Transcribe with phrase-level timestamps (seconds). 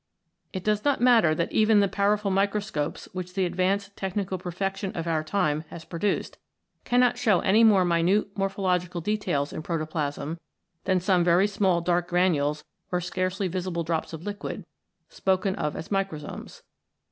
[0.51, 3.91] It does not matter 12 PROTOPLASM that even the powerful microscopes which the ad vanced
[3.95, 6.39] technical perfection of our time has pro duced,
[6.85, 10.39] cannot show any more minute morphological details in protoplasm
[10.85, 14.65] than some very small dark granules or scarcely visible drops of liquid,
[15.07, 16.63] spoken of as Microsomes.